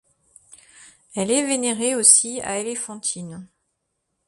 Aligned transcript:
Elle 1.13 1.29
est 1.29 1.45
vénérée 1.45 1.93
aussi 1.93 2.41
à 2.41 2.57
Éléphantine. 2.57 3.47